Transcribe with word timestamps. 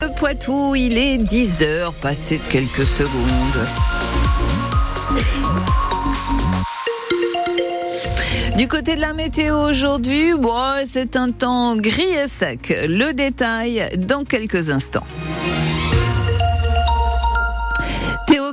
Le 0.00 0.14
Poitou, 0.14 0.76
il 0.76 0.96
est 0.96 1.18
10 1.18 1.62
heures, 1.62 1.92
passé 1.92 2.38
de 2.38 2.42
quelques 2.52 2.84
secondes. 2.84 3.66
Du 8.56 8.68
côté 8.68 8.94
de 8.94 9.00
la 9.00 9.12
météo 9.12 9.56
aujourd'hui, 9.56 10.34
c'est 10.84 11.16
un 11.16 11.32
temps 11.32 11.76
gris 11.76 12.02
et 12.02 12.28
sec. 12.28 12.72
Le 12.86 13.12
détail 13.12 13.88
dans 13.98 14.22
quelques 14.22 14.70
instants. 14.70 15.02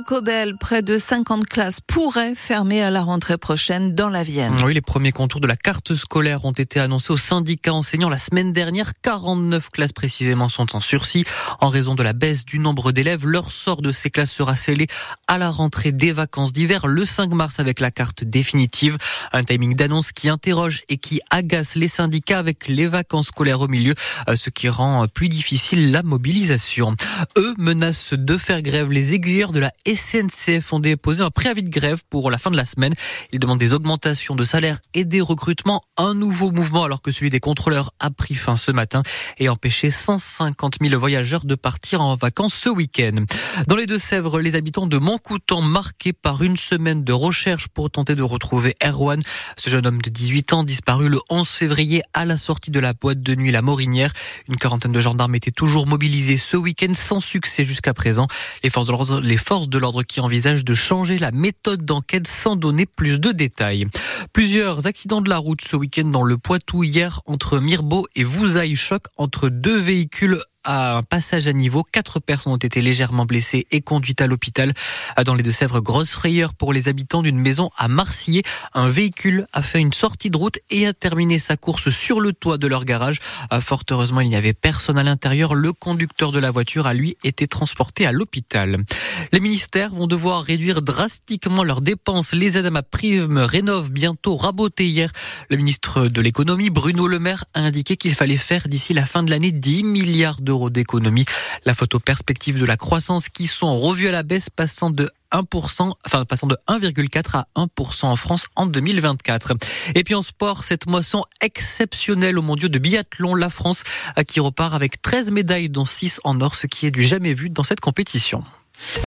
Cobel, 0.02 0.54
près 0.58 0.82
de 0.82 0.98
50 0.98 1.46
classes 1.46 1.80
pourraient 1.80 2.34
fermer 2.34 2.82
à 2.82 2.90
la 2.90 3.02
rentrée 3.02 3.38
prochaine 3.38 3.94
dans 3.94 4.08
la 4.08 4.22
Vienne. 4.22 4.54
Oui, 4.64 4.74
les 4.74 4.80
premiers 4.80 5.12
contours 5.12 5.40
de 5.40 5.46
la 5.46 5.56
carte 5.56 5.94
scolaire 5.94 6.44
ont 6.44 6.52
été 6.52 6.80
annoncés 6.80 7.12
au 7.12 7.16
syndicat 7.16 7.72
enseignant 7.72 8.08
la 8.08 8.18
semaine 8.18 8.52
dernière. 8.52 8.92
49 9.02 9.70
classes 9.70 9.92
précisément 9.92 10.48
sont 10.48 10.76
en 10.76 10.80
sursis. 10.80 11.24
En 11.60 11.68
raison 11.68 11.94
de 11.94 12.02
la 12.02 12.12
baisse 12.12 12.44
du 12.44 12.58
nombre 12.58 12.92
d'élèves, 12.92 13.26
leur 13.26 13.50
sort 13.50 13.82
de 13.82 13.92
ces 13.92 14.10
classes 14.10 14.30
sera 14.30 14.56
scellé 14.56 14.86
à 15.28 15.38
la 15.38 15.50
rentrée 15.50 15.92
des 15.92 16.12
vacances 16.12 16.52
d'hiver 16.52 16.86
le 16.86 17.04
5 17.04 17.32
mars 17.32 17.60
avec 17.60 17.80
la 17.80 17.90
carte 17.90 18.24
définitive. 18.24 18.98
Un 19.32 19.42
timing 19.42 19.76
d'annonce 19.76 20.12
qui 20.12 20.28
interroge 20.28 20.82
et 20.88 20.96
qui 20.98 21.20
agace 21.30 21.74
les 21.74 21.88
syndicats 21.88 22.38
avec 22.38 22.68
les 22.68 22.86
vacances 22.86 23.28
scolaires 23.28 23.60
au 23.60 23.68
milieu, 23.68 23.94
euh, 24.28 24.36
ce 24.36 24.50
qui 24.50 24.68
rend 24.68 25.06
plus 25.08 25.28
difficile 25.28 25.90
la 25.90 26.02
mobilisation. 26.02 26.96
Eux 27.38 27.54
menacent 27.58 28.14
de 28.14 28.36
faire 28.36 28.62
grève. 28.62 28.90
Les 28.90 29.14
aiguilleurs 29.14 29.52
de 29.52 29.60
la 29.60 29.72
SNCF 29.86 30.72
ont 30.72 30.80
déposé 30.80 31.22
un 31.22 31.30
préavis 31.30 31.62
de 31.62 31.70
grève 31.70 32.02
pour 32.10 32.30
la 32.30 32.38
fin 32.38 32.50
de 32.50 32.56
la 32.56 32.64
semaine. 32.64 32.94
Ils 33.32 33.38
demandent 33.38 33.58
des 33.58 33.72
augmentations 33.72 34.34
de 34.34 34.42
salaire 34.42 34.80
et 34.94 35.04
des 35.04 35.20
recrutements. 35.20 35.80
Un 35.96 36.14
nouveau 36.14 36.50
mouvement 36.50 36.84
alors 36.84 37.02
que 37.02 37.12
celui 37.12 37.30
des 37.30 37.40
contrôleurs 37.40 37.92
a 38.00 38.10
pris 38.10 38.34
fin 38.34 38.56
ce 38.56 38.72
matin 38.72 39.02
et 39.38 39.48
empêché 39.48 39.90
150 39.90 40.78
000 40.82 40.98
voyageurs 40.98 41.44
de 41.44 41.54
partir 41.54 42.00
en 42.00 42.16
vacances 42.16 42.54
ce 42.54 42.68
week-end. 42.68 43.24
Dans 43.68 43.76
les 43.76 43.86
Deux-Sèvres, 43.86 44.40
les 44.40 44.56
habitants 44.56 44.86
de 44.86 44.98
Montcoutan 44.98 45.62
marqués 45.62 46.12
par 46.12 46.42
une 46.42 46.56
semaine 46.56 47.04
de 47.04 47.12
recherche 47.12 47.68
pour 47.68 47.90
tenter 47.90 48.16
de 48.16 48.22
retrouver 48.22 48.74
Erwan, 48.84 49.22
ce 49.56 49.70
jeune 49.70 49.86
homme 49.86 50.02
de 50.02 50.10
18 50.10 50.52
ans 50.52 50.64
disparu 50.64 51.08
le 51.08 51.20
11 51.30 51.46
février 51.48 52.02
à 52.12 52.24
la 52.24 52.36
sortie 52.36 52.70
de 52.70 52.80
la 52.80 52.92
boîte 52.92 53.22
de 53.22 53.34
nuit 53.34 53.52
La 53.52 53.62
Morinière. 53.62 54.12
Une 54.48 54.56
quarantaine 54.56 54.92
de 54.92 55.00
gendarmes 55.00 55.34
étaient 55.36 55.52
toujours 55.52 55.86
mobilisés 55.86 56.36
ce 56.36 56.56
week-end 56.56 56.92
sans 56.94 57.20
succès 57.20 57.64
jusqu'à 57.64 57.94
présent. 57.94 58.26
Les 58.64 58.70
forces 58.70 58.86
de 58.86 59.20
les 59.20 59.36
forces 59.36 59.68
de 59.68 59.75
l'ordre 59.76 60.02
qui 60.02 60.20
envisage 60.20 60.64
de 60.64 60.74
changer 60.74 61.18
la 61.18 61.30
méthode 61.30 61.84
d'enquête 61.84 62.26
sans 62.26 62.56
donner 62.56 62.86
plus 62.86 63.20
de 63.20 63.32
détails. 63.32 63.86
Plusieurs 64.32 64.86
accidents 64.86 65.20
de 65.20 65.28
la 65.28 65.38
route 65.38 65.62
ce 65.62 65.76
week-end 65.76 66.06
dans 66.06 66.22
le 66.22 66.38
Poitou 66.38 66.84
hier 66.84 67.20
entre 67.26 67.58
Mirbeau 67.58 68.06
et 68.14 68.24
Vouzaille. 68.24 68.76
Choc 68.76 69.04
entre 69.16 69.48
deux 69.48 69.78
véhicules 69.78 70.38
à 70.66 70.96
un 70.96 71.02
passage 71.02 71.46
à 71.46 71.52
niveau. 71.54 71.82
Quatre 71.82 72.20
personnes 72.20 72.52
ont 72.52 72.58
été 72.58 72.82
légèrement 72.82 73.24
blessées 73.24 73.66
et 73.70 73.80
conduites 73.80 74.20
à 74.20 74.26
l'hôpital. 74.26 74.74
Dans 75.24 75.34
les 75.34 75.42
Deux-Sèvres, 75.42 75.80
grosse 75.80 76.10
frayeur 76.10 76.52
pour 76.52 76.72
les 76.72 76.88
habitants 76.88 77.22
d'une 77.22 77.38
maison 77.38 77.70
à 77.78 77.88
Marseillais. 77.88 78.42
Un 78.74 78.88
véhicule 78.88 79.46
a 79.52 79.62
fait 79.62 79.80
une 79.80 79.92
sortie 79.92 80.28
de 80.28 80.36
route 80.36 80.58
et 80.68 80.86
a 80.86 80.92
terminé 80.92 81.38
sa 81.38 81.56
course 81.56 81.88
sur 81.90 82.20
le 82.20 82.32
toit 82.32 82.58
de 82.58 82.66
leur 82.66 82.84
garage. 82.84 83.20
Fort 83.60 83.84
heureusement, 83.90 84.20
il 84.20 84.28
n'y 84.28 84.36
avait 84.36 84.52
personne 84.52 84.98
à 84.98 85.02
l'intérieur. 85.02 85.54
Le 85.54 85.72
conducteur 85.72 86.32
de 86.32 86.38
la 86.38 86.50
voiture 86.50 86.86
a 86.86 86.94
lui 86.94 87.16
été 87.24 87.46
transporté 87.46 88.06
à 88.06 88.12
l'hôpital. 88.12 88.84
Les 89.32 89.40
ministères 89.40 89.94
vont 89.94 90.06
devoir 90.06 90.42
réduire 90.42 90.82
drastiquement 90.82 91.62
leurs 91.62 91.80
dépenses. 91.80 92.34
Les 92.34 92.58
aides 92.58 92.66
à 92.66 92.70
ma 92.70 92.82
prime 92.82 93.38
rénove 93.38 93.90
bientôt 93.90 94.36
rabotées 94.36 94.86
hier. 94.86 95.10
Le 95.48 95.56
ministre 95.56 96.08
de 96.08 96.20
l'économie, 96.20 96.70
Bruno 96.70 97.06
Le 97.06 97.18
Maire, 97.18 97.44
a 97.54 97.60
indiqué 97.60 97.96
qu'il 97.96 98.14
fallait 98.14 98.36
faire 98.36 98.66
d'ici 98.66 98.94
la 98.94 99.06
fin 99.06 99.22
de 99.22 99.30
l'année 99.30 99.52
10 99.52 99.84
milliards 99.84 100.40
d'économie. 100.70 101.24
La 101.64 101.74
photo 101.74 101.98
perspective 101.98 102.58
de 102.58 102.64
la 102.64 102.76
croissance 102.76 103.28
qui 103.28 103.46
sont 103.46 103.78
revues 103.78 104.08
à 104.08 104.12
la 104.12 104.22
baisse 104.22 104.50
passant 104.50 104.90
de 104.90 105.10
1%, 105.32 105.90
enfin 106.06 106.24
passant 106.24 106.46
de 106.46 106.56
1,4 106.68 107.36
à 107.36 107.46
1% 107.56 108.06
en 108.06 108.16
France 108.16 108.46
en 108.56 108.66
2024. 108.66 109.54
Et 109.94 110.04
puis 110.04 110.14
en 110.14 110.22
sport, 110.22 110.64
cette 110.64 110.86
moisson 110.86 111.22
exceptionnelle 111.40 112.38
au 112.38 112.42
mondiaux 112.42 112.68
de 112.68 112.78
biathlon, 112.78 113.34
la 113.34 113.50
France 113.50 113.82
qui 114.26 114.40
repart 114.40 114.74
avec 114.74 115.02
13 115.02 115.30
médailles 115.30 115.68
dont 115.68 115.84
6 115.84 116.20
en 116.24 116.40
or, 116.40 116.54
ce 116.54 116.66
qui 116.66 116.86
est 116.86 116.90
du 116.90 117.02
jamais 117.02 117.34
vu 117.34 117.50
dans 117.50 117.64
cette 117.64 117.80
compétition. 117.80 118.44